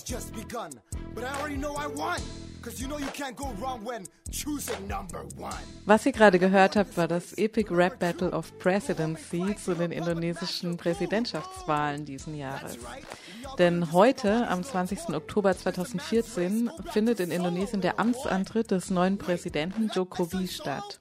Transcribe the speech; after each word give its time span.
has 0.00 0.04
just 0.04 0.32
begun. 0.34 0.70
But 1.14 1.24
I 1.24 1.40
already 1.40 1.56
know 1.56 1.74
I 1.74 1.86
won. 1.86 2.20
Cause 2.62 2.78
you 2.78 2.88
know 2.88 2.98
you 2.98 3.10
can't 3.14 3.36
go 3.36 3.50
wrong 3.58 3.82
when 3.84 4.06
choosing 4.30 4.86
number 4.86 5.24
one. 5.38 5.56
Was 5.86 6.04
ihr 6.04 6.12
gerade 6.12 6.38
gehört 6.38 6.76
habt, 6.76 6.96
war 6.98 7.08
das 7.08 7.32
Epic 7.38 7.68
Rap 7.70 7.98
Battle 7.98 8.30
of 8.32 8.58
Presidency 8.58 9.56
zu 9.56 9.74
den 9.74 9.92
indonesischen 9.92 10.76
Präsidentschaftswahlen 10.76 12.04
diesen 12.04 12.36
Jahres. 12.36 12.76
Denn 13.58 13.92
heute, 13.92 14.46
am 14.48 14.62
20. 14.62 15.08
Oktober 15.14 15.56
2014, 15.56 16.70
findet 16.92 17.20
in 17.20 17.30
Indonesien 17.30 17.80
der 17.80 17.98
Amtsantritt 17.98 18.70
des 18.70 18.90
neuen 18.90 19.16
Präsidenten 19.16 19.90
Jokowi 19.94 20.46
statt. 20.46 21.00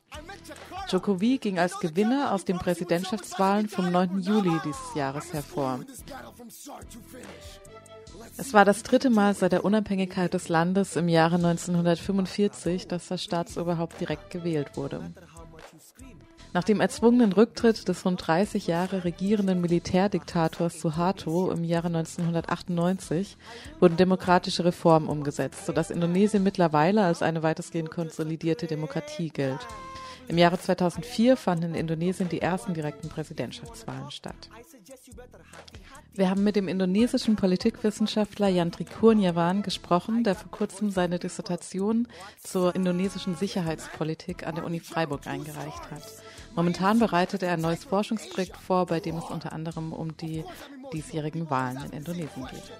Jokowi 0.87 1.39
ging 1.39 1.59
als 1.59 1.77
Gewinner 1.79 2.33
aus 2.33 2.45
den 2.45 2.57
Präsidentschaftswahlen 2.57 3.67
vom 3.67 3.91
9. 3.91 4.21
Juli 4.21 4.57
dieses 4.63 4.95
Jahres 4.95 5.33
hervor. 5.33 5.81
Es 8.37 8.53
war 8.53 8.65
das 8.65 8.83
dritte 8.83 9.09
Mal 9.09 9.33
seit 9.33 9.51
der 9.51 9.65
Unabhängigkeit 9.65 10.33
des 10.33 10.49
Landes 10.49 10.95
im 10.95 11.09
Jahre 11.09 11.35
1945, 11.35 12.87
dass 12.87 13.07
das 13.07 13.23
Staatsoberhaupt 13.23 13.99
direkt 13.99 14.29
gewählt 14.29 14.75
wurde. 14.75 15.11
Nach 16.51 16.63
dem 16.63 16.81
erzwungenen 16.81 17.31
Rücktritt 17.31 17.87
des 17.87 18.05
rund 18.05 18.25
30 18.25 18.65
Jahre 18.65 19.03
regierenden 19.03 19.61
Militärdiktators 19.61 20.81
Suharto 20.81 21.51
im 21.51 21.63
Jahre 21.63 21.87
1998 21.87 23.37
wurden 23.79 23.97
demokratische 23.97 24.65
Reformen 24.65 25.09
umgesetzt, 25.09 25.67
sodass 25.67 25.91
Indonesien 25.91 26.41
mittlerweile 26.41 27.03
als 27.03 27.21
eine 27.21 27.43
weitestgehend 27.43 27.91
konsolidierte 27.91 28.65
Demokratie 28.65 29.29
gilt. 29.29 29.59
Im 30.27 30.39
Jahre 30.39 30.59
2004 30.59 31.37
fanden 31.37 31.65
in 31.65 31.75
Indonesien 31.75 32.29
die 32.29 32.41
ersten 32.41 32.73
direkten 32.73 33.09
Präsidentschaftswahlen 33.09 34.09
statt. 34.09 34.49
Wir 36.13 36.29
haben 36.29 36.43
mit 36.43 36.55
dem 36.55 36.67
indonesischen 36.67 37.35
Politikwissenschaftler 37.35 38.47
Yantri 38.47 38.85
Kurniawan 38.85 39.61
gesprochen, 39.61 40.23
der 40.23 40.35
vor 40.35 40.51
kurzem 40.51 40.91
seine 40.91 41.19
Dissertation 41.19 42.07
zur 42.41 42.75
indonesischen 42.75 43.35
Sicherheitspolitik 43.35 44.45
an 44.45 44.55
der 44.55 44.65
Uni 44.65 44.79
Freiburg 44.79 45.27
eingereicht 45.27 45.91
hat. 45.91 46.03
Momentan 46.55 46.99
bereitet 46.99 47.43
er 47.43 47.53
ein 47.53 47.61
neues 47.61 47.83
Forschungsprojekt 47.83 48.57
vor, 48.57 48.85
bei 48.85 48.99
dem 48.99 49.17
es 49.17 49.25
unter 49.25 49.53
anderem 49.53 49.93
um 49.93 50.15
die 50.17 50.43
diesjährigen 50.93 51.49
Wahlen 51.49 51.83
in 51.85 51.91
Indonesien 51.91 52.47
geht. 52.47 52.71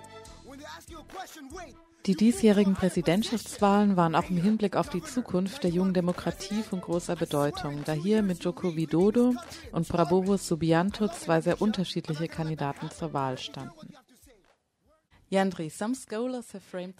Die 2.06 2.16
diesjährigen 2.16 2.76
Präsidentschaftswahlen 2.76 3.98
waren 3.98 4.16
auch 4.16 4.30
im 4.30 4.38
Hinblick 4.38 4.76
auf 4.78 4.90
die 4.90 5.04
Zukunft 5.04 5.64
der 5.64 5.72
jungen 5.72 5.94
Demokratie 5.94 6.64
von 6.64 6.80
großer 6.80 7.16
Bedeutung, 7.16 7.84
da 7.86 7.92
hier 7.92 8.24
mit 8.24 8.44
Joko 8.44 8.76
Widodo 8.76 9.36
und 9.74 9.88
Prabowo 9.88 10.38
Subianto 10.38 11.10
zwei 11.10 11.42
sehr 11.42 11.62
unterschiedliche 11.62 12.28
Kandidaten 12.28 12.90
zur 12.90 13.14
Wahl 13.14 13.38
standen. 13.38 13.94
Yandri, 15.32 15.72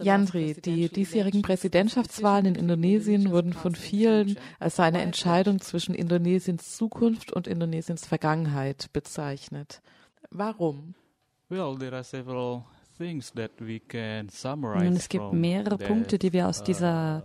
Yandri, 0.02 0.54
die 0.54 0.90
diesjährigen 0.90 1.42
Präsidentschaftswahlen 1.42 2.46
in 2.46 2.56
Indonesien 2.56 3.32
wurden 3.32 3.54
von 3.54 3.74
vielen 3.74 4.38
als 4.60 4.80
eine 4.80 5.02
Entscheidung 5.02 5.62
zwischen 5.62 5.96
Indonesiens 5.96 6.78
Zukunft 6.78 7.34
und 7.34 7.48
Indonesiens 7.48 8.06
Vergangenheit 8.06 8.94
bezeichnet. 8.94 9.82
Warum? 10.30 10.94
Well, 11.50 11.76
there 11.80 11.96
are 11.96 12.04
several 12.04 12.66
nun, 14.84 14.96
es 14.96 15.10
gibt 15.10 15.34
mehrere 15.34 15.78
Punkte, 15.78 16.20
die 16.20 16.34
wir 16.34 16.48
aus 16.48 16.64
dieser 16.64 17.24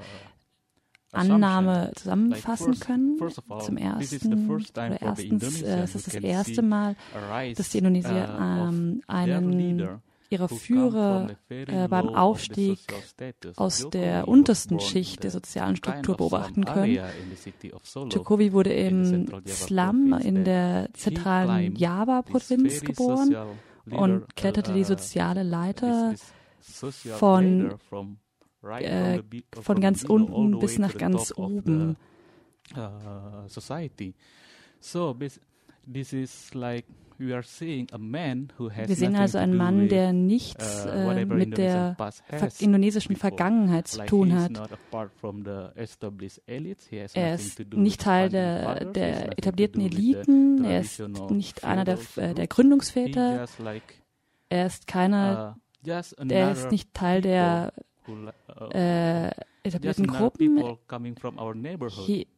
Annahme 1.12 1.92
zusammenfassen 1.96 2.78
können. 2.78 3.18
Zum 3.60 3.76
ersten, 3.76 4.50
oder 4.50 5.00
erstens, 5.00 5.62
äh, 5.62 5.82
es 5.82 5.94
ist 5.94 6.08
das 6.08 6.14
erste 6.14 6.62
Mal, 6.62 6.96
dass 7.56 7.70
die 7.70 7.78
Indonesier 7.78 8.36
ähm, 8.40 9.02
einen 9.06 10.00
ihrer 10.30 10.48
Führer 10.48 11.30
äh, 11.48 11.86
beim 11.88 12.08
Aufstieg 12.08 12.78
aus 13.56 13.88
der 13.90 14.26
untersten 14.26 14.80
Schicht 14.80 15.22
der 15.22 15.30
sozialen 15.30 15.76
Struktur 15.76 16.16
beobachten 16.16 16.64
können. 16.64 16.98
Jokowi 18.10 18.52
wurde 18.52 18.72
im 18.72 19.28
Slum 19.46 20.12
in 20.14 20.44
der 20.44 20.88
zentralen 20.94 21.76
Java-Provinz 21.76 22.80
geboren 22.80 23.36
und 23.90 24.34
kletterte 24.36 24.72
die 24.72 24.84
soziale 24.84 25.42
Leiter 25.42 26.14
von, 26.60 27.78
äh, 28.62 29.22
von 29.60 29.80
ganz 29.80 30.04
unten 30.04 30.58
bis 30.58 30.78
nach 30.78 30.96
ganz 30.96 31.32
oben. 31.36 31.96
Uh, 32.74 33.46
so 34.80 35.14
this 35.86 36.12
is 36.12 36.54
like 36.54 36.86
wir 37.18 37.42
sehen 37.42 39.16
also 39.16 39.38
einen 39.38 39.56
Mann, 39.56 39.88
der 39.88 40.12
nichts 40.12 40.84
uh, 40.86 40.88
äh, 40.88 41.24
mit 41.24 41.56
der 41.56 41.96
indonesischen 42.58 43.16
Vergangenheit 43.16 43.88
zu 43.88 44.04
tun 44.04 44.34
hat. 44.34 44.52
Er 47.14 47.34
ist 47.34 47.60
nicht 47.74 48.00
Teil 48.00 48.28
der, 48.28 48.84
der 48.86 49.38
etablierten 49.38 49.80
Eliten, 49.80 50.64
er 50.64 50.80
ist 50.80 51.00
nicht 51.30 51.64
einer 51.64 51.84
der, 51.84 51.98
der 52.34 52.46
Gründungsväter, 52.46 53.46
er 54.48 54.66
ist 54.66 54.86
keiner, 54.86 55.58
er 55.84 56.52
ist 56.52 56.70
nicht 56.70 56.94
Teil 56.94 57.20
der 57.22 57.72
äh, 58.72 59.30
etablierten 59.62 60.06
Gruppen. 60.06 60.76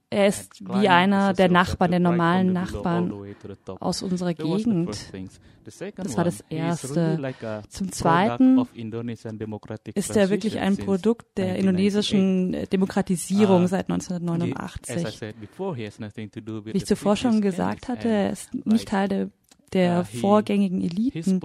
Er 0.08 0.28
ist 0.28 0.64
wie 0.64 0.88
einer 0.88 1.34
der 1.34 1.48
Nachbarn, 1.48 1.90
der 1.90 2.00
normalen 2.00 2.52
Nachbarn 2.52 3.12
aus 3.80 4.02
unserer 4.02 4.34
Gegend. 4.34 5.12
Das 5.64 6.16
war 6.16 6.24
das 6.24 6.44
Erste. 6.48 7.18
Zum 7.68 7.90
Zweiten 7.90 8.62
ist 9.94 10.16
er 10.16 10.30
wirklich 10.30 10.58
ein 10.60 10.76
Produkt 10.76 11.36
der 11.36 11.56
indonesischen 11.56 12.52
Demokratisierung 12.70 13.64
uh, 13.64 13.66
seit 13.66 13.90
1989. 13.90 15.20
Wie 16.64 16.70
ich 16.70 16.86
zuvor 16.86 17.16
schon 17.16 17.40
gesagt 17.40 17.88
hatte, 17.88 18.08
er 18.08 18.30
ist 18.30 18.54
nicht 18.64 18.88
Teil 18.88 19.08
der 19.08 19.30
der 19.72 20.04
vorgängigen 20.04 20.80
Eliten. 20.80 21.40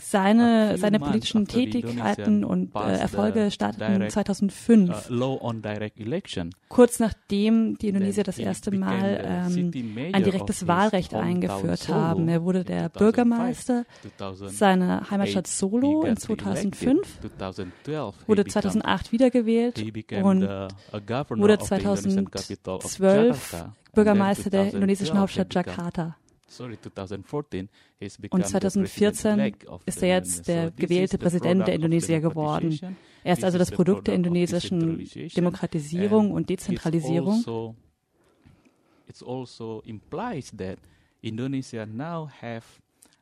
Seine, 0.00 0.78
seine 0.78 1.00
politischen 1.00 1.48
Tätigkeiten 1.48 2.44
und 2.44 2.72
äh, 2.76 2.98
Erfolge 2.98 3.50
starteten 3.50 4.08
2005, 4.08 5.10
uh, 5.10 5.52
kurz 6.68 7.00
nachdem 7.00 7.76
die 7.78 7.88
Indonesier 7.88 8.22
das 8.22 8.38
erste 8.38 8.70
Mal 8.70 9.20
ähm, 9.24 9.72
ein 10.12 10.22
direktes 10.22 10.68
Wahlrecht 10.68 11.14
eingeführt 11.14 11.88
haben. 11.88 12.28
Er 12.28 12.44
wurde 12.44 12.62
der 12.62 12.90
Bürgermeister 12.90 13.86
seiner 14.46 15.10
Heimatstadt 15.10 15.48
Solo 15.48 16.04
in 16.04 16.16
2005, 16.16 17.18
wurde 18.28 18.44
2008 18.44 19.10
wiedergewählt 19.10 19.82
und 20.22 20.42
wurde 20.42 21.58
2012 21.58 23.64
Bürgermeister 23.94 24.50
der 24.50 24.72
indonesischen 24.72 25.18
Hauptstadt 25.18 25.52
Jakarta. 25.52 26.14
Und 28.30 28.46
2014 28.46 29.54
ist 29.84 30.02
er 30.02 30.08
jetzt 30.08 30.48
der 30.48 30.70
gewählte 30.70 31.18
Präsident 31.18 31.66
der 31.66 31.74
Indonesier 31.74 32.20
geworden. 32.20 32.78
Er 33.22 33.34
ist 33.34 33.44
also 33.44 33.58
das 33.58 33.70
Produkt 33.70 34.06
der 34.06 34.14
indonesischen 34.14 35.06
Demokratisierung 35.36 36.32
und 36.32 36.48
Dezentralisierung. 36.48 37.34
Also 37.34 37.74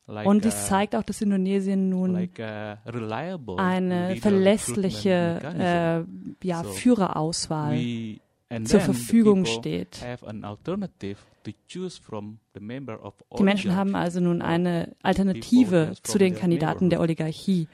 und 0.06 0.44
dies 0.44 0.66
zeigt 0.66 0.94
auch, 0.94 1.02
dass 1.02 1.20
Indonesien 1.20 1.88
nun 1.88 2.14
eine 3.56 4.16
verlässliche 4.20 6.06
äh, 6.40 6.46
ja, 6.46 6.62
Führerauswahl 6.62 7.76
zur 8.64 8.80
Verfügung 8.80 9.44
steht. 9.46 10.00
Die 13.38 13.42
Menschen 13.42 13.76
haben 13.76 13.94
also 13.94 14.20
nun 14.20 14.42
eine 14.42 14.94
Alternative 15.02 15.92
zu 16.02 16.18
den 16.18 16.34
Kandidaten 16.34 16.90
der 16.90 17.00
Oligarchie, 17.00 17.68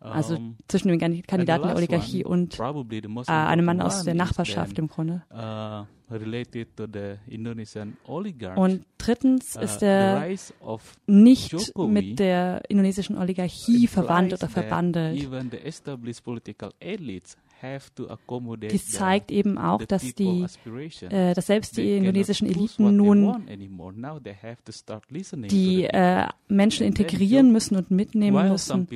also 0.00 0.38
zwischen 0.68 0.88
den 0.88 0.98
Kandidaten 0.98 1.66
der 1.66 1.76
Oligarchie 1.76 2.24
und 2.24 2.58
äh, 2.58 3.32
einem 3.32 3.64
Mann 3.64 3.80
aus 3.80 4.04
der 4.04 4.14
Nachbarschaft 4.14 4.78
im 4.78 4.88
Grunde. 4.88 5.22
Uh, 5.30 5.84
und 8.54 8.86
drittens 8.98 9.56
uh, 9.56 9.60
ist 9.60 9.82
er 9.82 10.28
nicht 11.06 11.76
mit 11.76 12.18
der 12.20 12.62
indonesischen 12.68 13.18
Oligarchie 13.18 13.88
verwandt 13.88 14.32
oder 14.32 14.48
verbandelt. 14.48 15.28
Dies 18.70 18.90
zeigt 18.90 19.30
eben 19.30 19.56
auch, 19.58 19.82
dass, 19.82 20.14
die, 20.14 20.46
äh, 21.08 21.34
dass 21.34 21.46
selbst 21.46 21.76
die 21.76 21.96
indonesischen 21.96 22.46
Eliten 22.48 22.96
nun 22.96 23.46
die 25.48 25.84
äh, 25.84 26.26
Menschen 26.48 26.86
integrieren 26.86 27.52
müssen 27.52 27.76
und 27.76 27.90
mitnehmen 27.90 28.48
müssen 28.48 28.88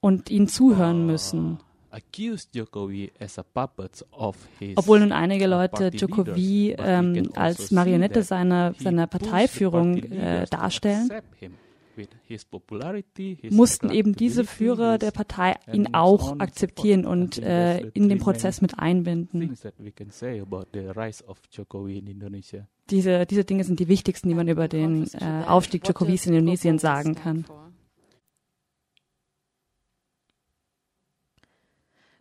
und 0.00 0.30
ihnen 0.30 0.48
zuhören 0.48 1.02
uh, 1.02 1.06
müssen. 1.06 1.58
Obwohl 4.76 5.00
nun 5.00 5.12
einige 5.12 5.46
Leute 5.46 5.90
Jokowi 5.94 6.74
ähm, 6.78 7.30
als 7.34 7.70
Marionette 7.70 8.22
seiner, 8.22 8.74
seiner 8.78 9.06
Parteiführung 9.06 9.98
äh, 9.98 10.46
darstellen, 10.46 11.10
mussten 13.50 13.90
eben 13.90 14.14
diese 14.14 14.44
Führer 14.44 14.98
der 14.98 15.10
Partei 15.10 15.56
ihn 15.72 15.94
auch 15.94 16.38
akzeptieren 16.38 17.04
und 17.04 17.38
äh, 17.38 17.80
in 17.88 18.08
den 18.08 18.18
Prozess 18.18 18.60
mit 18.60 18.78
einbinden. 18.78 19.56
Diese, 22.90 23.26
diese 23.26 23.44
Dinge 23.44 23.64
sind 23.64 23.80
die 23.80 23.88
wichtigsten, 23.88 24.28
die 24.28 24.34
man 24.34 24.48
über 24.48 24.68
den 24.68 25.08
äh, 25.14 25.44
Aufstieg 25.46 25.86
Jokowi's 25.86 26.26
in 26.26 26.34
Indonesien 26.34 26.78
sagen 26.78 27.14
kann. 27.14 27.44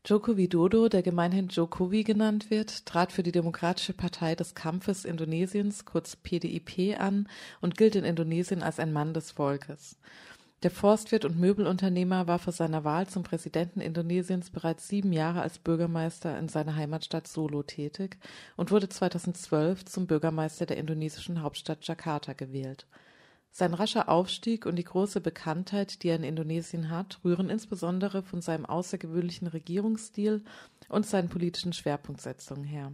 Joko 0.03 0.35
Widodo, 0.35 0.89
der 0.89 1.03
gemeinhin 1.03 1.49
Jokowi 1.49 2.03
genannt 2.03 2.49
wird, 2.49 2.87
trat 2.87 3.11
für 3.11 3.21
die 3.21 3.31
Demokratische 3.31 3.93
Partei 3.93 4.33
des 4.33 4.55
Kampfes 4.55 5.05
Indonesiens, 5.05 5.85
kurz 5.85 6.15
PDIP, 6.15 6.99
an 6.99 7.29
und 7.61 7.77
gilt 7.77 7.95
in 7.95 8.03
Indonesien 8.03 8.63
als 8.63 8.79
ein 8.79 8.93
Mann 8.93 9.13
des 9.13 9.29
Volkes. 9.29 9.97
Der 10.63 10.71
Forstwirt 10.71 11.23
und 11.23 11.39
Möbelunternehmer 11.39 12.25
war 12.25 12.39
vor 12.39 12.51
seiner 12.51 12.83
Wahl 12.83 13.05
zum 13.05 13.21
Präsidenten 13.21 13.79
Indonesiens 13.79 14.49
bereits 14.49 14.87
sieben 14.87 15.13
Jahre 15.13 15.43
als 15.43 15.59
Bürgermeister 15.59 16.35
in 16.39 16.49
seiner 16.49 16.75
Heimatstadt 16.75 17.27
Solo 17.27 17.61
tätig 17.61 18.17
und 18.57 18.71
wurde 18.71 18.89
2012 18.89 19.85
zum 19.85 20.07
Bürgermeister 20.07 20.65
der 20.65 20.77
indonesischen 20.77 21.43
Hauptstadt 21.43 21.85
Jakarta 21.85 22.33
gewählt. 22.33 22.87
Sein 23.53 23.73
rascher 23.73 24.07
Aufstieg 24.07 24.65
und 24.65 24.77
die 24.77 24.85
große 24.85 25.19
Bekanntheit, 25.19 26.03
die 26.03 26.07
er 26.07 26.15
in 26.15 26.23
Indonesien 26.23 26.89
hat, 26.89 27.19
rühren 27.25 27.49
insbesondere 27.49 28.23
von 28.23 28.41
seinem 28.41 28.65
außergewöhnlichen 28.65 29.47
Regierungsstil 29.47 30.43
und 30.87 31.05
seinen 31.05 31.27
politischen 31.27 31.73
Schwerpunktsetzungen 31.73 32.63
her. 32.63 32.93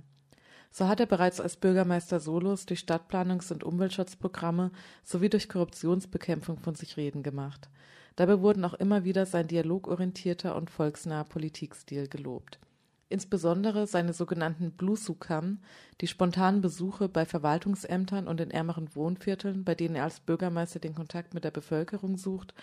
So 0.71 0.87
hat 0.87 0.99
er 0.99 1.05
bereits 1.05 1.39
als 1.39 1.57
Bürgermeister 1.57 2.19
Solos 2.19 2.65
durch 2.65 2.81
Stadtplanungs- 2.81 3.53
und 3.53 3.63
Umweltschutzprogramme 3.63 4.71
sowie 5.03 5.29
durch 5.29 5.47
Korruptionsbekämpfung 5.47 6.57
von 6.57 6.75
sich 6.75 6.97
reden 6.97 7.23
gemacht. 7.23 7.69
Dabei 8.15 8.41
wurden 8.41 8.65
auch 8.65 8.73
immer 8.73 9.03
wieder 9.03 9.27
sein 9.27 9.47
dialogorientierter 9.47 10.55
und 10.55 10.71
volksnaher 10.71 11.23
Politikstil 11.23 12.07
gelobt. 12.07 12.59
Insbesondere 13.09 13.87
seine 13.87 14.11
sogenannten 14.11 14.71
Blusukan, 14.71 15.59
die 16.01 16.07
spontanen 16.07 16.59
Besuche 16.59 17.07
bei 17.07 17.25
Verwaltungsämtern 17.25 18.27
und 18.27 18.41
in 18.41 18.51
ärmeren 18.51 18.93
Wohnvierteln, 18.95 19.63
bei 19.63 19.75
denen 19.75 19.95
er 19.95 20.03
als 20.03 20.19
Bürgermeister 20.19 20.79
den 20.79 20.93
Kontakt 20.93 21.33
mit 21.33 21.45
der 21.45 21.51
Bevölkerung 21.51 22.17
sucht, 22.17 22.53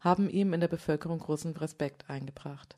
haben 0.00 0.28
ihm 0.28 0.52
in 0.52 0.60
der 0.60 0.68
Bevölkerung 0.68 1.18
großen 1.18 1.56
Respekt 1.56 2.10
eingebracht. 2.10 2.76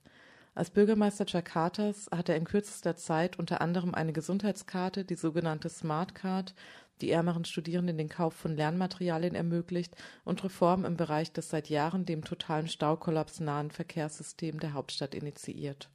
Als 0.55 0.71
Bürgermeister 0.71 1.27
Jakartas 1.27 2.09
hat 2.15 2.29
er 2.29 2.37
in 2.37 2.45
kürzester 2.45 2.97
Zeit 2.97 3.39
unter 3.39 3.61
anderem 3.61 3.95
eine 3.95 4.13
Gesundheitskarte, 4.13 5.05
die 5.05 5.17
sogenannte 5.17 5.69
Smart 5.69 6.15
Card, 6.15 6.55
die 7.01 7.11
ärmeren 7.11 7.45
Studierenden 7.45 7.99
den 7.99 8.09
Kauf 8.09 8.35
von 8.35 8.57
Lernmaterialien 8.57 9.35
ermöglicht 9.35 9.97
und 10.25 10.43
Reformen 10.45 10.85
im 10.85 10.97
Bereich 10.97 11.33
des 11.33 11.51
seit 11.51 11.69
Jahren 11.69 12.07
dem 12.07 12.25
totalen 12.25 12.69
Staukollaps 12.69 13.41
nahen 13.41 13.71
Verkehrssystems 13.73 14.61
der 14.61 14.73
Hauptstadt 14.73 15.15
initiiert. 15.15 15.91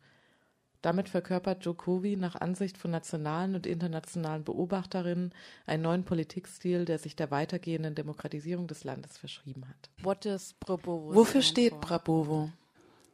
Damit 0.82 1.10
verkörpert 1.10 1.64
Jokowi 1.64 2.16
nach 2.16 2.36
Ansicht 2.36 2.78
von 2.78 2.90
nationalen 2.90 3.54
und 3.56 3.68
internationalen 3.68 4.44
Beobachterinnen 4.44 5.32
einen 5.68 5.84
neuen 5.84 6.04
Politikstil, 6.04 6.86
der 6.86 6.98
sich 6.98 7.16
der 7.16 7.30
weitergehenden 7.30 7.94
Demokratisierung 7.94 8.68
des 8.68 8.84
Landes 8.84 9.18
verschrieben 9.18 9.66
hat. 9.68 9.90
Wofür 10.04 11.42
steht 11.44 11.80
Prabowo? 11.82 12.50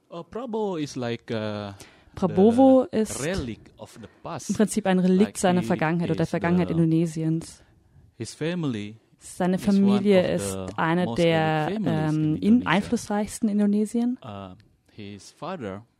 Uh, 0.09 0.23
Prabowo 0.23 0.77
is 0.77 0.95
like 0.95 1.29
uh, 1.29 1.73
Prabowo 2.15 2.87
ist 2.91 3.19
im 3.25 4.55
Prinzip 4.55 4.87
ein 4.87 4.99
Relikt 4.99 5.37
seiner 5.37 5.61
Vergangenheit 5.61 6.09
oder 6.09 6.17
der 6.17 6.25
Vergangenheit 6.25 6.71
Indonesiens. 6.71 7.61
Seine 9.19 9.59
Familie 9.59 10.33
ist 10.33 10.55
eine 10.77 11.13
der 11.15 11.69
ähm, 11.85 12.63
einflussreichsten 12.65 13.49
in 13.49 13.59
Indonesien. 13.59 14.17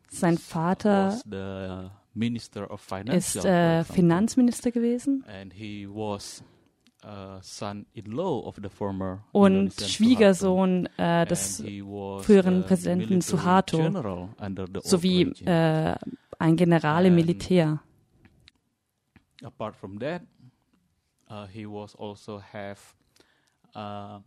Uh, 0.10 0.16
sein 0.16 0.38
Vater 0.38 1.20
ist 3.12 3.46
äh, 3.46 3.84
Finanzminister 3.84 4.72
gewesen. 4.72 5.24
Uh, 7.04 7.40
und 9.32 9.82
Schwiegersohn 9.82 10.90
äh, 10.98 11.26
des 11.26 11.64
früheren 12.22 12.64
Präsidenten 12.64 13.22
Suharto 13.22 14.30
sowie 14.84 15.22
äh, 15.46 15.96
ein 16.40 16.56
General 16.56 17.06
im 17.06 17.16
Militär. 17.16 17.82
Apart 19.44 19.76
from 19.76 20.00
that, 20.00 20.24
uh, 21.30 21.46
he 21.46 21.68
was 21.68 21.96
also 21.96 22.42
have 22.42 22.96
uh, 23.76 24.20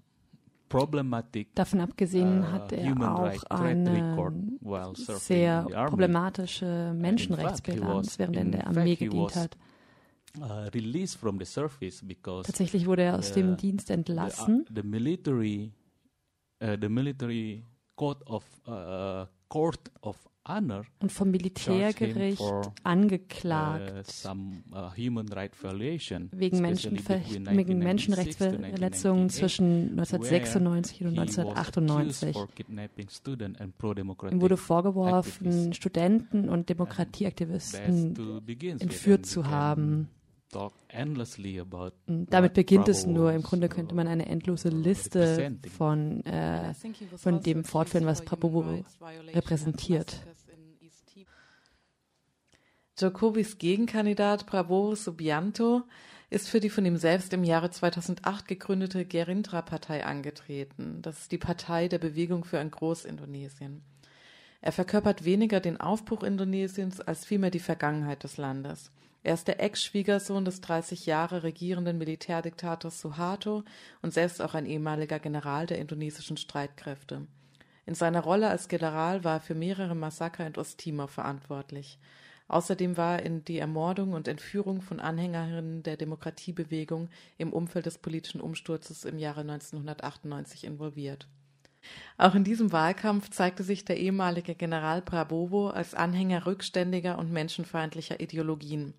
Davon 1.55 1.81
abgesehen 1.81 2.43
uh, 2.43 2.53
hat 2.53 2.73
er 2.73 2.97
auch 2.97 3.51
eine 3.51 4.17
sehr 4.97 5.65
problematische 5.89 6.95
Menschenrechtsbilanz, 6.95 8.19
während 8.19 8.37
er 8.37 8.43
in 8.43 8.53
der 8.53 8.67
Armee 8.67 8.97
gedient 8.97 9.35
hat. 9.37 9.57
Uh, 10.39 10.71
Tatsächlich 12.43 12.87
wurde 12.87 13.03
er 13.03 13.19
aus 13.19 13.33
dem 13.33 13.57
Dienst 13.57 13.91
entlassen. 13.91 14.65
The 14.73 14.85
military, 14.85 15.73
uh, 16.63 16.77
the 16.81 16.89
military 16.89 17.65
court 17.97 18.25
of 18.29 18.45
uh, 18.69 19.27
court 19.51 19.91
of 20.01 20.17
und 20.99 21.13
vom 21.13 21.31
Militärgericht 21.31 22.43
angeklagt 22.83 24.25
uh, 24.25 24.31
uh, 24.75 24.91
wegen, 26.33 26.61
Menschenver 26.61 27.21
wegen 27.21 27.79
Menschenrechtsverletzungen 27.79 29.31
zwischen 29.31 29.91
1996 29.99 31.05
und 31.05 31.19
1998. 31.19 32.37
Ihm 34.33 34.41
wurde 34.41 34.57
vorgeworfen, 34.57 35.73
Studenten 35.73 36.49
und 36.49 36.69
Demokratieaktivisten 36.69 38.17
entführt 38.81 39.27
zu 39.27 39.47
haben. 39.47 40.09
Damit 42.07 42.55
beginnt 42.55 42.89
es 42.89 43.07
nur. 43.07 43.33
Im 43.33 43.43
Grunde 43.43 43.69
könnte 43.69 43.95
man 43.95 44.09
eine 44.09 44.27
endlose 44.27 44.69
Liste 44.69 45.57
von, 45.77 46.25
äh, 46.25 46.75
von 47.17 47.41
dem 47.43 47.65
fortführen, 47.65 48.07
was 48.07 48.25
Prabowo 48.25 48.83
repräsentiert. 49.33 50.21
Jokowis 52.99 53.59
Gegenkandidat 53.59 54.47
Prabowo 54.47 54.95
Subianto 54.95 55.83
ist 56.29 56.49
für 56.49 56.61
die 56.61 56.71
von 56.71 56.85
ihm 56.85 56.97
selbst 56.97 57.33
im 57.33 57.45
Jahre 57.45 57.71
2008 57.71 58.47
gegründete 58.47 59.05
Gerindra-Partei 59.05 60.05
angetreten. 60.05 61.01
Das 61.03 61.23
ist 61.23 61.33
die 61.33 61.39
Partei 61.39 61.89
der 61.89 61.99
Bewegung 61.99 62.45
für 62.45 62.59
ein 62.59 62.71
Großindonesien. 62.71 63.83
Er 64.61 64.73
verkörpert 64.73 65.25
weniger 65.25 65.61
den 65.61 65.81
Aufbruch 65.81 66.23
Indonesiens 66.23 67.01
als 67.01 67.25
vielmehr 67.25 67.51
die 67.51 67.59
Vergangenheit 67.59 68.23
des 68.23 68.37
Landes. 68.37 68.93
Er 69.23 69.35
ist 69.35 69.49
der 69.49 69.61
Ex-Schwiegersohn 69.61 70.47
des 70.47 70.63
30 70.63 71.05
Jahre 71.05 71.43
regierenden 71.43 71.99
Militärdiktators 71.99 73.01
Suharto 73.01 73.65
und 74.01 74.15
selbst 74.15 74.41
auch 74.41 74.55
ein 74.55 74.65
ehemaliger 74.65 75.19
General 75.19 75.67
der 75.67 75.79
indonesischen 75.79 76.39
Streitkräfte. 76.39 77.27
In 77.85 77.95
seiner 77.95 78.21
Rolle 78.21 78.49
als 78.49 78.69
General 78.69 79.23
war 79.25 79.35
er 79.35 79.41
für 79.41 79.55
mehrere 79.55 79.95
Massaker 79.95 80.47
in 80.47 80.57
Osttimor 80.57 81.09
verantwortlich. 81.09 81.99
Außerdem 82.49 82.97
war 82.97 83.19
er 83.19 83.27
in 83.27 83.45
die 83.45 83.59
Ermordung 83.59 84.13
und 84.13 84.27
Entführung 84.27 84.81
von 84.81 85.01
Anhängerinnen 85.01 85.83
der 85.83 85.97
Demokratiebewegung 85.97 87.11
im 87.37 87.53
Umfeld 87.53 87.87
des 87.87 87.99
politischen 87.99 88.41
Umsturzes 88.41 89.05
im 89.05 89.19
Jahre 89.19 89.43
1998 89.43 90.65
involviert. 90.65 91.29
Auch 92.19 92.35
in 92.35 92.45
diesem 92.45 92.73
Wahlkampf 92.73 93.31
zeigte 93.31 93.63
sich 93.63 93.85
der 93.85 93.99
ehemalige 93.99 94.55
General 94.55 95.01
Prabowo 95.01 95.69
als 95.69 95.95
Anhänger 95.95 96.47
rückständiger 96.47 97.19
und 97.19 97.33
menschenfeindlicher 97.33 98.21
Ideologien. 98.21 98.95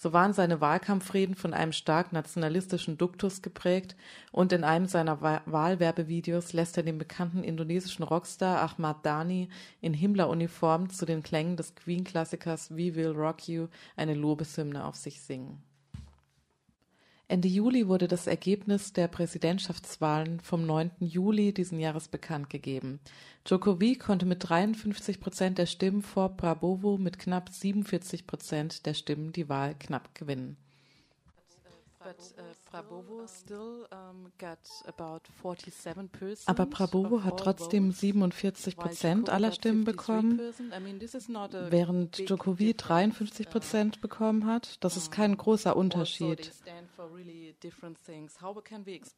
So 0.00 0.12
waren 0.12 0.32
seine 0.32 0.60
Wahlkampfreden 0.60 1.34
von 1.34 1.52
einem 1.52 1.72
stark 1.72 2.12
nationalistischen 2.12 2.98
Duktus 2.98 3.42
geprägt 3.42 3.96
und 4.30 4.52
in 4.52 4.62
einem 4.62 4.86
seiner 4.86 5.20
Wahlwerbevideos 5.20 6.52
lässt 6.52 6.76
er 6.76 6.84
den 6.84 6.98
bekannten 6.98 7.42
indonesischen 7.42 8.04
Rockstar 8.04 8.62
Ahmad 8.62 9.04
Dhani 9.04 9.48
in 9.80 9.94
Himmler-Uniform 9.94 10.88
zu 10.88 11.04
den 11.04 11.24
Klängen 11.24 11.56
des 11.56 11.74
Queen-Klassikers 11.74 12.70
We 12.70 12.94
Will 12.94 13.10
Rock 13.10 13.48
You 13.48 13.66
eine 13.96 14.14
Lobeshymne 14.14 14.84
auf 14.84 14.94
sich 14.94 15.20
singen. 15.20 15.60
Ende 17.30 17.46
Juli 17.46 17.88
wurde 17.88 18.08
das 18.08 18.26
Ergebnis 18.26 18.94
der 18.94 19.06
Präsidentschaftswahlen 19.06 20.40
vom 20.40 20.64
9. 20.64 20.92
Juli 20.98 21.52
diesen 21.52 21.78
Jahres 21.78 22.08
bekannt 22.08 22.48
gegeben. 22.48 23.00
Djokovic 23.44 24.00
konnte 24.00 24.24
mit 24.24 24.48
53 24.48 25.20
Prozent 25.20 25.58
der 25.58 25.66
Stimmen 25.66 26.00
vor 26.00 26.30
Prabowo 26.38 26.96
mit 26.96 27.18
knapp 27.18 27.50
47 27.50 28.26
Prozent 28.26 28.86
der 28.86 28.94
Stimmen 28.94 29.32
die 29.32 29.50
Wahl 29.50 29.74
knapp 29.78 30.14
gewinnen. 30.14 30.56
But, 31.98 32.16
uh, 32.38 32.57
Aber 36.46 36.66
Prabowo 36.66 37.22
hat 37.22 37.40
trotzdem 37.40 37.92
47 37.92 38.76
Prozent 38.76 39.30
aller 39.30 39.52
Stimmen 39.52 39.84
bekommen, 39.84 40.40
während 41.70 42.28
Djokovic 42.28 42.78
53 42.78 43.48
Prozent 43.48 44.00
bekommen 44.00 44.46
hat. 44.46 44.76
Das 44.84 44.96
ist 44.96 45.10
kein 45.10 45.36
großer 45.36 45.76
Unterschied, 45.76 46.52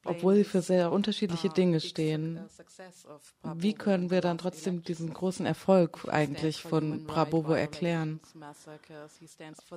obwohl 0.05 0.35
sie 0.35 0.43
für 0.43 0.61
sehr 0.61 0.91
unterschiedliche 0.91 1.49
Dinge 1.49 1.79
stehen. 1.79 2.39
Wie 3.55 3.73
können 3.73 4.09
wir 4.11 4.21
dann 4.21 4.37
trotzdem 4.37 4.83
diesen 4.83 5.13
großen 5.13 5.45
Erfolg 5.45 6.07
eigentlich 6.07 6.61
von 6.61 7.05
Prabowo 7.05 7.53
erklären? 7.53 8.19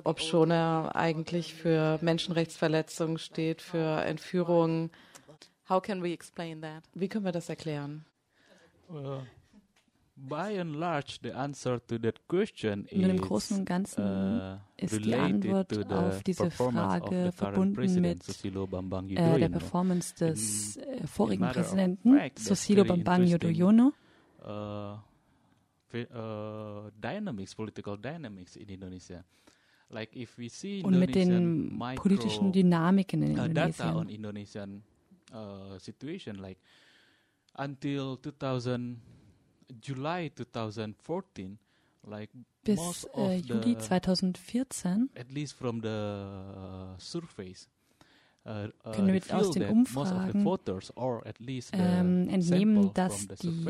Ob 0.03 0.21
schon 0.21 0.51
er 0.51 0.95
eigentlich 0.95 1.53
für 1.53 1.99
Menschenrechtsverletzungen 2.01 3.17
steht, 3.17 3.64
für 3.65 4.03
Entführungen. 4.05 4.91
How 5.69 5.81
can 5.81 6.01
we 6.01 6.13
explain 6.13 6.61
that? 6.61 6.83
Wie 6.93 7.07
können 7.09 7.25
wir 7.25 7.31
das 7.31 7.49
erklären? 7.49 8.05
Well, 8.87 9.23
by 10.15 10.59
and 10.59 10.75
large, 10.75 11.19
the 11.21 11.31
answer 11.31 11.79
to 11.87 11.97
that 11.99 12.27
question 12.27 12.85
is, 12.85 13.01
Nun 13.01 13.09
im 13.09 13.21
Großen 13.21 13.59
und 13.59 13.65
Ganzen 13.65 14.03
uh, 14.03 14.57
ist 14.77 15.03
die 15.03 15.15
Antwort 15.15 15.91
auf 15.91 16.23
diese 16.23 16.51
Frage 16.51 17.31
verbunden 17.31 18.01
mit 18.01 18.45
äh, 18.45 19.39
der 19.39 19.49
Performance 19.49 20.13
des 20.15 20.77
äh, 20.77 21.05
vorigen 21.07 21.49
Präsidenten 21.49 22.17
Susilo 22.37 22.85
Bambang 22.85 23.23
Yudhoyono. 23.25 23.91
Uh, 24.45 24.97
uh, 25.93 26.91
dynamics, 27.01 27.55
political 27.55 27.97
dynamics 27.97 28.55
in 28.55 28.69
Indonesia. 28.69 29.23
Like 29.89 30.15
if 30.15 30.37
we 30.37 30.49
see 30.49 30.81
und 30.83 30.99
mit 30.99 31.13
den 31.13 31.79
politischen 31.95 32.51
Dynamiken 32.51 33.21
in 33.21 33.29
Indonesien. 33.31 33.53
Data 33.53 33.95
on 33.95 34.09
Indonesian 34.09 34.83
uh, 35.31 35.77
situation, 35.77 36.37
like 36.37 36.57
until 37.57 38.17
2000, 38.17 38.99
July 39.81 40.29
2014, 40.29 41.57
like 42.03 42.29
bis 42.63 43.07
äh, 43.15 43.37
Juli 43.37 43.77
2014, 43.77 45.09
at 45.15 45.31
least 45.31 45.57
from 45.57 45.81
the 45.81 46.97
surface 46.97 46.97
uh, 46.97 46.97
surveys, 46.97 47.69
uh, 48.45 48.67
uh, 48.85 48.91
können 48.91 49.13
wir 49.13 49.21
aus 49.35 49.51
den 49.51 49.69
Umfragen 49.69 50.45
ähm, 51.73 52.29
entnehmen, 52.29 52.91
dass 52.93 53.27
die 53.27 53.65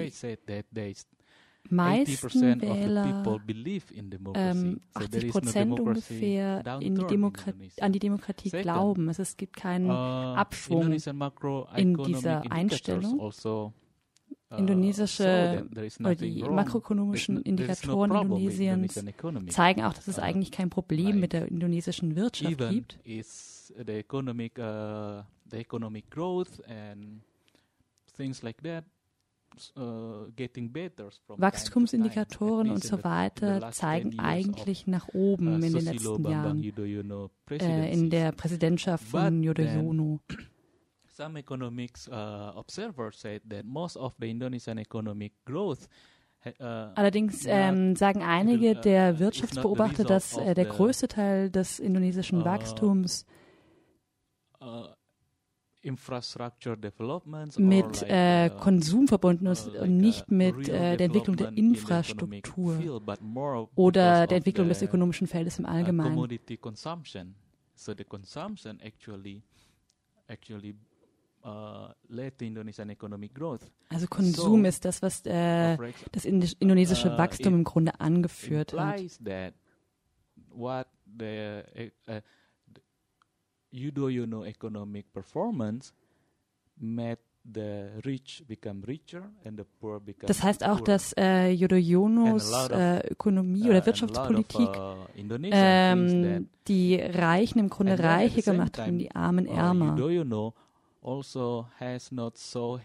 meisten 1.70 2.62
Wähler, 2.62 3.24
ähm, 4.34 4.80
80 4.94 5.30
Prozent 5.30 5.80
ungefähr 5.80 6.80
in 6.80 6.96
die 6.96 7.82
an 7.82 7.92
die 7.92 8.00
Demokratie 8.00 8.50
glauben. 8.50 9.08
Also 9.08 9.22
es 9.22 9.38
gibt 9.38 9.56
keinen 9.56 9.90
uh, 9.90 10.36
Abschwung 10.36 10.92
in 11.76 11.98
dieser 11.98 12.52
Einstellung. 12.52 13.20
Also, 13.20 13.74
uh, 14.52 14.56
Indonesische 14.56 15.68
oder 16.00 16.16
die 16.16 16.44
makroökonomischen 16.44 17.42
Indikatoren 17.42 18.12
Indonesiens 18.12 19.04
zeigen 19.48 19.84
auch, 19.84 19.94
dass 19.94 20.08
es 20.08 20.20
eigentlich 20.20 20.52
kein 20.52 20.70
Problem 20.70 21.20
mit 21.20 21.34
der 21.34 21.48
indonesischen 21.48 22.16
Wirtschaft 22.16 22.70
gibt. 22.70 23.00
Wachstumsindikatoren 31.38 32.70
und 32.72 32.84
so 32.84 33.04
weiter 33.04 33.72
zeigen 33.72 34.20
eigentlich 34.20 34.88
nach 34.88 35.08
oben 35.14 35.48
uh, 35.48 35.56
in 35.56 35.62
den 35.62 35.86
letzten 35.86 36.30
Jahren 36.30 36.64
äh, 37.50 37.94
in 37.94 38.10
der 38.10 38.32
Präsidentschaft 38.32 39.06
von 39.06 39.44
Yudhoyono. 39.44 40.20
Some 41.08 41.40
economics 41.40 42.10
uh, 42.10 42.52
observers 42.56 43.20
said 43.20 43.42
that 43.50 43.66
most 43.66 43.96
of 43.96 44.16
the 44.20 44.30
Indonesian 44.30 44.78
economic 44.78 45.34
growth 45.46 45.88
Allerdings 46.60 47.46
ähm, 47.48 47.96
sagen 47.96 48.22
einige 48.22 48.76
der 48.76 49.18
Wirtschaftsbeobachter, 49.18 50.04
dass 50.04 50.38
äh, 50.38 50.54
der 50.54 50.66
größte 50.66 51.08
Teil 51.08 51.50
des 51.50 51.80
indonesischen 51.80 52.46
Wachstums 52.46 53.26
mit 57.58 58.04
äh, 58.08 58.50
uh, 58.52 58.58
Konsum 58.60 59.08
verbunden 59.08 59.46
ist 59.48 59.68
uh, 59.68 59.82
und 59.84 59.98
nicht 59.98 60.32
mit 60.32 60.68
äh, 60.68 60.98
der 60.98 61.06
Entwicklung 61.06 61.36
der 61.36 61.52
Infrastruktur 61.54 62.80
oder 63.76 64.28
der 64.28 64.38
Entwicklung 64.38 64.68
des 64.68 64.82
ökonomischen 64.82 65.28
Feldes 65.28 65.60
im 65.60 65.66
uh, 65.66 65.70
Allgemeinen. 65.70 66.18
Also 73.90 74.08
Konsum 74.08 74.66
ist 74.66 74.84
das, 74.84 75.02
was 75.04 75.24
äh, 75.26 75.78
das 76.12 76.26
indonesische 76.26 77.18
Wachstum 77.18 77.54
im 77.54 77.64
Grunde 77.64 78.00
angeführt 78.00 78.74
hat. 78.74 79.00
Yudhoyono 83.76 84.46
economic 84.46 85.12
performance 85.14 85.94
made 86.78 87.20
the 87.54 88.02
rich 88.06 88.44
become 88.48 88.82
richer 88.88 89.30
and 89.44 89.58
the 89.58 89.66
poor 89.80 90.00
become 90.00 90.28
Das 90.28 90.42
heißt 90.42 90.64
auch, 90.64 90.82
dass 90.82 91.14
äh, 91.18 91.52
Yudhoyonos 91.52 92.52
äh, 92.70 93.08
Ökonomie 93.12 93.70
oder 93.70 93.82
uh, 93.82 93.86
Wirtschaftspolitik 93.86 94.70
ähm, 95.52 96.50
die 96.68 96.96
Reichen 96.96 97.60
im 97.60 97.70
Grunde 97.70 98.00
reicher 98.00 98.42
gemacht 98.42 98.78
hat 98.80 98.88
und 98.88 98.98
die 98.98 99.14
Armen 99.14 99.48
uh, 99.48 99.54
ärmer. 99.54 99.96
Yudhoyono 99.96 100.54
also 101.04 101.68
has 101.80 102.12
not 102.12 102.38
so 102.38 102.80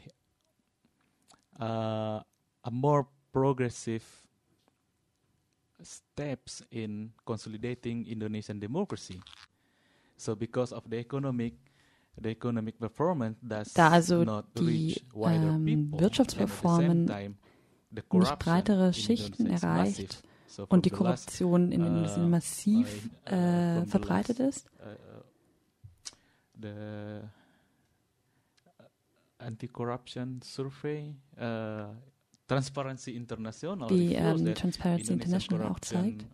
uh, 1.58 1.62
a 1.62 2.70
more 2.70 3.06
progressive 3.32 4.04
steps 5.82 6.62
in 6.70 7.12
consolidating 7.24 8.06
Indonesian 8.06 8.60
democracy. 8.60 9.20
So 10.20 10.36
because 10.36 10.74
of 10.74 10.84
the 10.90 10.98
economic 10.98 11.54
the 12.22 12.28
economic 12.28 12.78
performance 12.78 13.38
does 13.40 13.72
da 13.72 13.88
also 13.88 14.42
die 14.58 15.00
ähm, 15.14 15.90
Wirtschaftsperformance 15.92 17.30
nicht 17.90 18.38
breitere 18.38 18.92
Schichten 18.92 19.46
erreicht 19.46 20.22
so 20.46 20.66
und 20.68 20.84
die 20.84 20.90
Korruption 20.90 21.72
in 21.72 21.80
Indonesien 21.82 22.26
uh, 22.26 22.28
massiv 22.28 23.08
uh, 23.30 23.34
äh, 23.34 23.86
verbreitet 23.86 24.40
ist. 24.40 24.66
Uh, 24.80 25.22
the 26.60 27.20
Anti-Corruption 29.38 30.42
Survey, 30.42 31.14
uh, 31.38 31.94
Transparency 32.46 33.16
International, 33.16 33.88
die 33.88 34.12
ähm, 34.14 34.54
Transparency 34.54 35.14
International 35.14 35.68
auch 35.68 35.80
zeigt, 35.80 36.26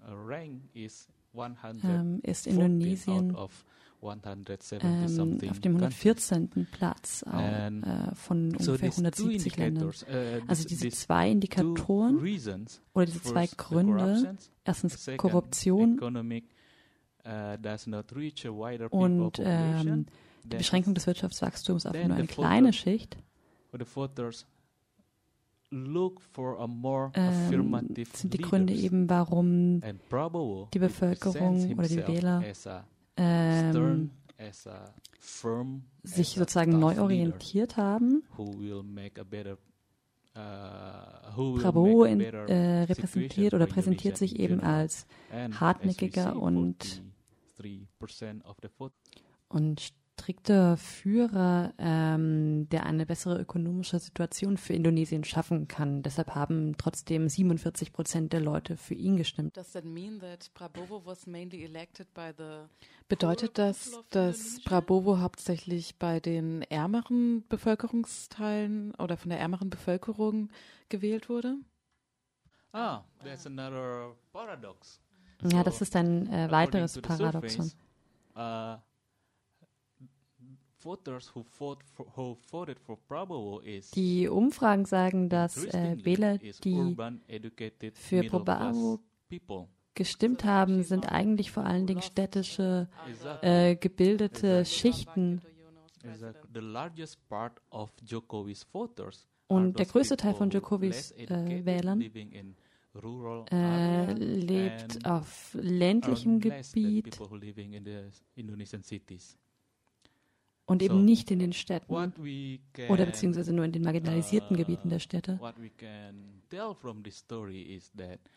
ähm, 1.85 2.21
ist 2.23 2.47
Indonesien 2.47 3.31
ähm, 3.31 3.37
auf 3.37 3.65
dem 5.61 5.77
114. 5.77 6.67
Platz 6.71 7.25
auch, 7.25 7.83
äh, 7.83 8.15
von 8.15 8.55
ungefähr 8.57 8.91
170 8.91 9.57
Ländern. 9.57 9.89
Uh, 9.89 9.93
also 10.47 10.69
diese 10.69 10.91
zwei 10.91 11.31
Indikatoren 11.31 12.23
oder 12.95 13.07
diese 13.07 13.23
zwei 13.23 13.47
Gründe, 13.47 14.37
erstens 14.65 15.11
Korruption. 15.17 15.99
uh, 17.25 17.57
und 18.91 19.41
ähm, 19.41 20.07
die 20.45 20.57
Beschränkung 20.59 20.95
des 20.95 21.07
Wirtschaftswachstums 21.07 21.87
auf 21.87 21.95
nur 21.95 22.17
eine 22.17 22.27
kleine 22.27 22.73
Schicht, 22.73 23.17
ähm, 27.15 27.97
sind 28.13 28.35
die 28.35 28.39
Gründe 28.39 28.73
eben, 28.73 29.11
warum 29.11 29.83
die 30.73 30.79
Bevölkerung 30.79 31.77
oder 31.77 31.89
die 31.89 32.07
Wähler 32.07 32.45
ähm, 33.17 34.11
sich 36.03 36.29
sozusagen 36.29 36.79
neu 36.79 37.01
orientiert 37.01 37.77
haben. 37.77 38.23
Uh, 40.39 42.05
in, 42.05 42.21
äh, 42.21 42.83
repräsentiert 42.83 43.55
oder 43.55 43.67
präsentiert 43.67 44.19
sich 44.19 44.39
eben 44.39 44.61
als 44.61 45.07
hartnäckiger 45.33 46.37
und, 46.37 47.03
und 49.49 49.95
strikter 50.19 50.79
Führer, 50.79 51.75
ähm, 51.79 52.69
der 52.71 52.87
eine 52.87 53.05
bessere 53.05 53.39
ökonomische 53.39 53.99
Situation 53.99 54.57
für 54.57 54.73
Indonesien 54.73 55.25
schaffen 55.25 55.69
kann. 55.69 56.03
Deshalb 56.03 56.35
haben 56.35 56.77
trotzdem 56.79 57.29
47 57.29 57.93
Prozent 57.93 58.33
der 58.33 58.41
Leute 58.41 58.77
für 58.79 58.95
ihn 58.95 59.17
gestimmt. 59.17 59.57
Bedeutet 63.09 63.59
das, 63.59 64.01
dass 64.11 64.61
Prabowo 64.65 65.19
hauptsächlich 65.19 65.99
bei 65.99 66.19
den 66.21 66.63
ärmeren 66.63 67.47
Bevölkerungsteilen 67.49 68.95
oder 68.95 69.17
von 69.17 69.29
der 69.29 69.39
ärmeren 69.39 69.69
Bevölkerung 69.69 70.49
gewählt 70.89 71.29
wurde? 71.29 71.57
Ah, 72.73 73.03
that's 73.23 73.47
another 73.47 74.17
paradox. 74.33 75.01
Ja, 75.43 75.63
das 75.63 75.83
ist 75.83 75.95
ein 75.95 76.27
äh, 76.33 76.51
weiteres 76.51 77.01
Paradoxon. 77.01 77.71
Uh, 78.35 78.77
Die 83.95 84.29
Umfragen 84.29 84.85
sagen, 84.85 85.29
dass 85.29 85.65
äh, 85.65 85.97
Wähler, 86.05 86.39
die 86.39 86.97
für 87.95 88.23
Prabowo 88.25 89.01
gestimmt 89.95 90.45
haben, 90.45 90.83
sind 90.85 91.11
eigentlich 91.11 91.51
vor 91.51 91.65
allen 91.65 91.87
Dingen 91.87 92.03
städtische, 92.03 92.89
äh, 93.43 93.75
gebildete 93.77 94.65
Schichten. 94.65 95.43
Und 99.49 99.79
der 99.79 99.87
größte 99.87 100.17
Teil 100.17 100.35
von 100.35 100.51
Djokovics 100.51 101.13
äh, 101.13 101.65
Wählern 101.65 102.03
äh, 103.51 104.13
lebt 104.13 105.07
auf 105.07 105.57
ländlichem 105.61 106.41
Gebiet 106.41 107.19
und 110.67 110.83
eben 110.83 111.05
nicht 111.05 111.31
in 111.31 111.39
den 111.39 111.53
Städten. 111.53 111.93
oder 111.95 113.07
beziehungsweise 113.07 113.53
nur 113.53 113.65
in 113.65 113.73
den 113.73 113.83
marginalisierten 113.83 114.57
uh, 114.57 114.59
Gebieten 114.59 114.91
der 114.91 114.99
Städte. 114.99 115.39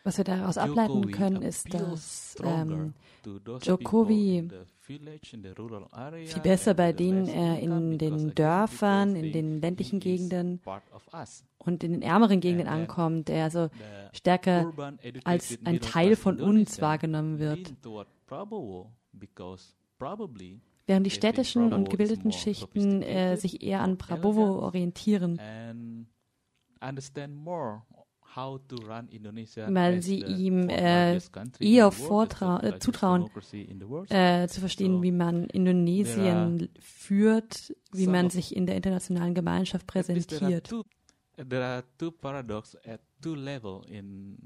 Was 0.03 0.17
wir 0.17 0.23
daraus 0.23 0.57
ableiten 0.57 1.11
können, 1.11 1.41
ist, 1.41 1.73
dass 1.73 2.37
ähm, 2.43 2.93
Jokowi 3.63 4.47
viel 4.79 6.41
besser 6.43 6.73
bei 6.73 6.93
denen 6.93 7.27
er 7.27 7.59
in 7.59 7.97
den 7.97 8.33
Dörfern, 8.35 9.15
in 9.15 9.31
den 9.31 9.61
ländlichen 9.61 9.99
Gegenden 9.99 10.61
und 11.57 11.83
in 11.83 11.91
den 11.93 12.01
ärmeren 12.01 12.39
Gegenden 12.39 12.67
ankommt, 12.67 13.27
der 13.27 13.43
also 13.45 13.69
stärker 14.13 14.71
als 15.23 15.57
ein 15.63 15.79
Teil 15.81 16.15
von 16.15 16.39
uns 16.39 16.79
wahrgenommen 16.81 17.39
wird 17.39 17.73
während 20.89 21.05
die 21.05 21.11
städtischen 21.11 21.71
und 21.71 21.89
gebildeten 21.89 22.33
Schichten 22.33 23.01
äh, 23.03 23.37
sich 23.37 23.61
eher 23.63 23.81
an 23.81 23.97
Prabowo 23.97 24.59
orientieren, 24.59 25.39
weil 29.67 30.01
sie 30.01 30.23
ihm 30.23 30.69
äh, 30.69 31.19
eher 31.59 31.91
vortra 31.91 32.63
äh, 32.63 32.79
zutrauen, 32.79 33.29
äh, 34.09 34.47
zu 34.47 34.59
verstehen, 34.59 35.03
wie 35.03 35.11
man 35.11 35.43
Indonesien 35.45 36.69
führt, 36.79 37.73
wie 37.91 38.07
man 38.07 38.29
sich 38.29 38.55
in 38.55 38.65
der 38.65 38.75
internationalen 38.75 39.35
Gemeinschaft 39.35 39.85
präsentiert. 39.87 40.73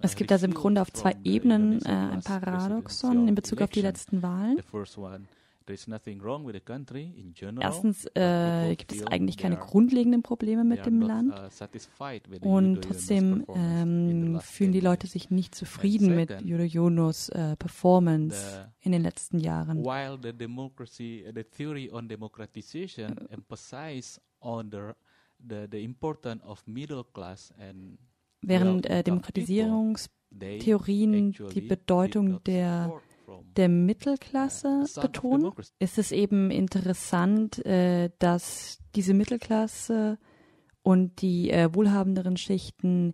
Es 0.01 0.15
gibt 0.15 0.31
also 0.31 0.45
im 0.45 0.53
Grunde 0.53 0.81
auf 0.81 0.91
zwei 0.91 1.15
Ebenen 1.23 1.83
äh, 1.85 1.89
ein 1.89 2.21
Paradoxon 2.21 3.27
in 3.27 3.35
Bezug 3.35 3.61
auf 3.61 3.69
die 3.69 3.81
letzten 3.81 4.21
Wahlen. 4.21 4.61
Erstens 7.61 8.05
äh, 8.15 8.75
gibt 8.75 8.91
es 8.91 9.05
eigentlich 9.07 9.37
keine 9.37 9.57
grundlegenden 9.57 10.23
Probleme 10.23 10.63
mit 10.63 10.85
dem 10.85 11.01
Land 11.01 11.33
uh, 11.33 12.47
und 12.47 12.81
trotzdem 12.81 13.45
ähm, 13.55 14.39
fühlen 14.41 14.71
die 14.71 14.79
Leute 14.79 15.07
sich 15.07 15.29
nicht 15.29 15.55
zufrieden 15.55 16.15
mit 16.15 16.41
Yudhoyonos 16.41 17.29
äh, 17.29 17.55
Performance 17.57 18.71
in 18.81 18.91
den 18.91 19.01
letzten 19.01 19.39
Jahren. 19.39 19.83
Äh. 27.57 27.73
Während 28.41 28.85
äh, 28.85 29.03
Demokratisierungstheorien 29.03 31.33
die 31.53 31.61
Bedeutung 31.61 32.43
der 32.43 33.01
der 33.57 33.69
Mittelklasse 33.69 34.85
betonen, 35.01 35.51
ist 35.79 35.97
es 35.97 36.11
eben 36.11 36.51
interessant, 36.51 37.65
äh, 37.65 38.09
dass 38.19 38.79
diese 38.95 39.13
Mittelklasse 39.13 40.17
und 40.81 41.21
die 41.21 41.49
äh, 41.49 41.73
wohlhabenderen 41.73 42.37
Schichten 42.37 43.13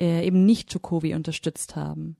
äh, 0.00 0.26
eben 0.26 0.44
nicht 0.44 0.72
Jokowi 0.72 1.14
unterstützt 1.14 1.76
haben. 1.76 2.16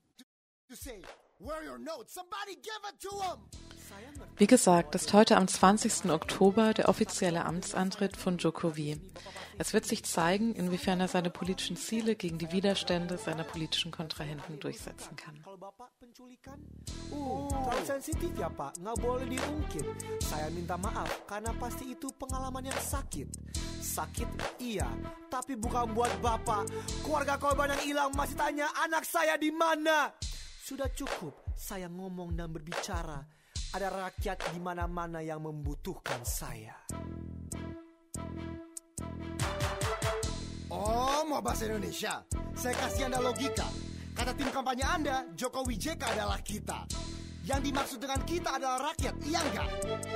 Wie 4.36 4.47
gesagt, 4.47 4.95
ist 4.95 5.12
heute 5.12 5.36
am 5.36 5.49
20. 5.49 6.10
Oktober 6.10 6.73
der 6.73 6.88
offizielle 6.88 7.45
Amtsantritt 7.45 8.17
von 8.17 8.38
Jokowi. 8.38 9.00
Es 9.58 9.73
wird 9.73 9.84
sich 9.84 10.04
zeigen, 10.04 10.54
inwiefern 10.54 11.00
er 11.00 11.08
seine 11.08 11.30
politischen 11.30 11.76
Ziele 11.76 12.14
gegen 12.14 12.38
die 12.38 12.52
Widerstände 12.52 13.19
seiner 13.19 13.45
politischen 13.45 13.90
Kontrahenten 13.90 14.60
durchsetzen 14.60 15.17
kann. 15.17 15.45
Uh, 17.12 17.49
terlalu 17.49 17.84
sensitif 17.84 18.32
ya 18.38 18.49
Pak, 18.49 18.73
nggak 18.80 18.97
boleh 19.04 19.28
diungkit. 19.28 19.84
Saya 20.25 20.49
minta 20.49 20.80
maaf 20.80 21.28
karena 21.28 21.52
pasti 21.60 21.93
itu 21.93 22.08
pengalaman 22.17 22.64
yang 22.64 22.80
sakit. 22.80 23.28
Sakit 23.82 24.28
iya, 24.64 24.88
tapi 25.28 25.60
bukan 25.60 25.93
buat 25.93 26.08
Bapak. 26.25 26.64
Keluarga 27.04 27.36
korban 27.36 27.69
yang 27.76 27.82
hilang 27.84 28.10
masih 28.17 28.38
tanya 28.38 28.73
anak 28.80 29.04
saya 29.04 29.36
di 29.36 29.52
mana. 29.52 30.08
Sudah 30.62 30.86
cukup 30.94 31.42
saya 31.58 31.90
ngomong 31.90 32.38
dan 32.38 32.46
berbicara. 32.54 33.18
Ada 33.75 33.90
rakyat 33.90 34.54
di 34.54 34.62
mana-mana 34.62 35.18
yang 35.18 35.42
membutuhkan 35.42 36.22
saya. 36.22 36.78
Oh, 40.70 41.26
mau 41.26 41.42
bahasa 41.42 41.66
Indonesia? 41.66 42.22
Saya 42.54 42.78
kasih 42.78 43.10
Anda 43.10 43.18
logika. 43.18 43.66
Kata 44.14 44.38
tim 44.38 44.54
kampanye 44.54 44.86
Anda, 44.86 45.26
Jokowi 45.34 45.75
JK 45.75 45.98
adalah 46.14 46.38
kita. 46.38 46.86
Yang 47.42 47.60
dimaksud 47.66 47.98
dengan 47.98 48.22
kita 48.22 48.50
adalah 48.54 48.94
rakyat, 48.94 49.14
iya 49.26 49.42
enggak? 49.42 49.68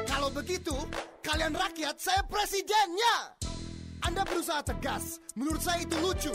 Kalau 0.07 0.31
begitu, 0.31 0.79
kalian 1.27 1.59
rakyat, 1.59 1.99
saya 1.99 2.23
presidennya. 2.23 3.35
Anda 4.07 4.23
berusaha 4.23 4.63
tegas. 4.63 5.19
Menurut 5.35 5.59
saya 5.59 5.83
itu 5.83 5.99
lucu. 5.99 6.31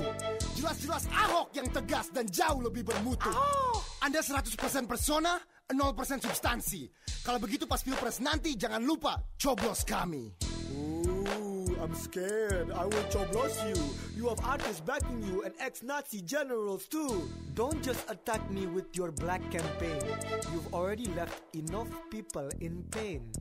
Jelas-jelas 0.60 1.08
Ahok 1.08 1.56
yang 1.56 1.72
tegas 1.72 2.12
dan 2.12 2.28
jauh 2.28 2.60
lebih 2.60 2.84
bermutu. 2.84 3.32
Oh. 3.32 3.80
Anda 4.04 4.20
100% 4.20 4.60
persona, 4.92 5.40
0% 5.72 6.20
substansi. 6.20 6.92
Kalau 7.24 7.40
begitu 7.40 7.64
pas 7.64 7.80
pilpres 7.80 8.20
nanti 8.20 8.60
jangan 8.60 8.84
lupa 8.84 9.24
coblos 9.40 9.88
kami. 9.88 10.36
Ooh, 10.76 11.72
I'm 11.80 11.96
scared. 11.96 12.76
I 12.76 12.84
will 12.84 13.08
coblos 13.08 13.56
you. 13.64 13.80
You 14.20 14.28
have 14.28 14.44
artists 14.44 14.84
backing 14.84 15.24
you 15.24 15.48
and 15.48 15.56
ex-Nazi 15.64 16.28
generals 16.28 16.92
too. 16.92 17.24
Don't 17.56 17.80
just 17.80 18.04
attack 18.12 18.44
me 18.52 18.68
with 18.68 18.92
your 19.00 19.16
black 19.16 19.40
campaign. 19.48 20.04
You've 20.52 20.68
already 20.76 21.08
left 21.16 21.40
enough 21.56 21.88
people 22.12 22.52
in 22.60 22.84
pain. 22.92 23.32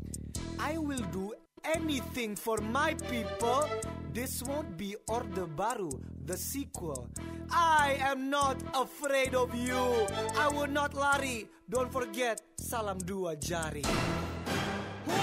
I 0.61 0.77
will 0.77 1.05
do 1.11 1.33
anything 1.65 2.37
for 2.37 2.59
my 2.59 2.95
people. 3.11 3.65
This 4.13 4.43
won't 4.43 4.77
be 4.77 4.95
Orde 5.09 5.47
Baru, 5.57 5.91
the 6.27 6.37
sequel. 6.37 7.09
I 7.51 7.97
am 8.01 8.29
not 8.29 8.57
afraid 8.75 9.35
of 9.35 9.55
you. 9.55 10.07
I 10.37 10.49
will 10.49 10.67
not 10.67 10.95
lari. 10.95 11.49
Don't 11.69 11.91
forget, 11.91 12.43
salam 12.61 12.99
dua 12.99 13.37
jari. 13.37 13.87
Who 15.07 15.21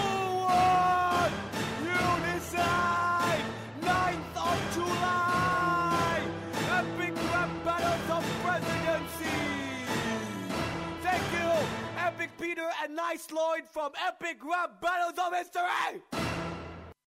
Nice 12.90 13.32
Lloyd 13.32 13.64
from 13.70 13.92
Epic 14.08 14.38
Rap 14.44 14.82
Battles 14.82 15.20
of 15.20 15.34
History! 15.34 16.02